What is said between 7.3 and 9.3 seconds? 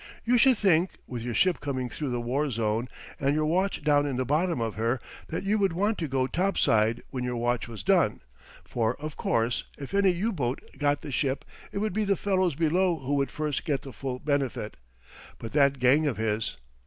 watch was done, for, of